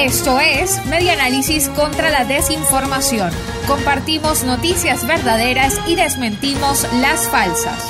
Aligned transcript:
Esto 0.00 0.38
es 0.38 0.86
Medianálisis 0.86 1.68
contra 1.70 2.10
la 2.10 2.24
desinformación. 2.24 3.32
Compartimos 3.66 4.44
noticias 4.44 5.04
verdaderas 5.04 5.80
y 5.88 5.96
desmentimos 5.96 6.86
las 7.00 7.26
falsas. 7.26 7.84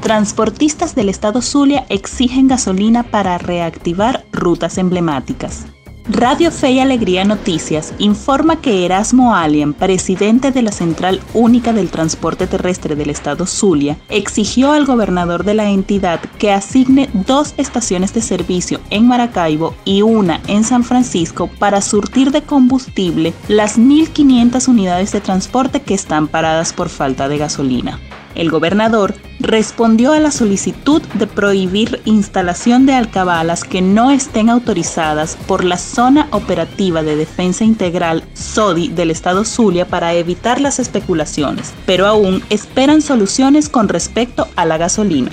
Transportistas 0.00 0.96
del 0.96 1.10
estado 1.10 1.42
Zulia 1.42 1.86
exigen 1.90 2.48
gasolina 2.48 3.04
para 3.04 3.38
reactivar 3.38 4.24
rutas 4.32 4.78
emblemáticas. 4.78 5.66
Radio 6.10 6.50
Fe 6.50 6.70
y 6.70 6.80
Alegría 6.80 7.26
Noticias 7.26 7.92
informa 7.98 8.62
que 8.62 8.86
Erasmo 8.86 9.34
Alien, 9.34 9.74
presidente 9.74 10.50
de 10.50 10.62
la 10.62 10.72
Central 10.72 11.20
Única 11.34 11.74
del 11.74 11.90
Transporte 11.90 12.46
Terrestre 12.46 12.96
del 12.96 13.10
Estado 13.10 13.44
Zulia, 13.44 13.98
exigió 14.08 14.72
al 14.72 14.86
gobernador 14.86 15.44
de 15.44 15.52
la 15.52 15.68
entidad 15.68 16.18
que 16.38 16.50
asigne 16.50 17.10
dos 17.12 17.52
estaciones 17.58 18.14
de 18.14 18.22
servicio 18.22 18.80
en 18.88 19.06
Maracaibo 19.06 19.74
y 19.84 20.00
una 20.00 20.40
en 20.46 20.64
San 20.64 20.82
Francisco 20.82 21.50
para 21.58 21.82
surtir 21.82 22.30
de 22.30 22.40
combustible 22.40 23.34
las 23.48 23.78
1.500 23.78 24.66
unidades 24.66 25.12
de 25.12 25.20
transporte 25.20 25.82
que 25.82 25.92
están 25.92 26.26
paradas 26.26 26.72
por 26.72 26.88
falta 26.88 27.28
de 27.28 27.36
gasolina. 27.36 28.00
El 28.38 28.50
gobernador 28.50 29.16
respondió 29.40 30.12
a 30.12 30.20
la 30.20 30.30
solicitud 30.30 31.02
de 31.14 31.26
prohibir 31.26 32.00
instalación 32.04 32.86
de 32.86 32.94
alcabalas 32.94 33.64
que 33.64 33.82
no 33.82 34.12
estén 34.12 34.48
autorizadas 34.48 35.36
por 35.48 35.64
la 35.64 35.76
Zona 35.76 36.28
Operativa 36.30 37.02
de 37.02 37.16
Defensa 37.16 37.64
Integral 37.64 38.22
SODI 38.34 38.90
del 38.90 39.10
Estado 39.10 39.44
Zulia 39.44 39.86
para 39.86 40.14
evitar 40.14 40.60
las 40.60 40.78
especulaciones, 40.78 41.74
pero 41.84 42.06
aún 42.06 42.42
esperan 42.48 43.02
soluciones 43.02 43.68
con 43.68 43.88
respecto 43.88 44.46
a 44.54 44.64
la 44.64 44.78
gasolina. 44.78 45.32